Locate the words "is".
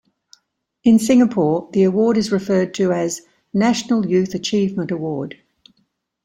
2.17-2.31